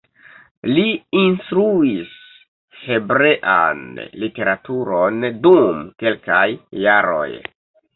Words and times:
Li 0.69 0.85
instruis 1.23 2.15
hebrean 2.87 3.87
literaturon 4.27 5.25
dum 5.49 5.89
kelkaj 6.05 6.47
jaroj. 6.87 7.29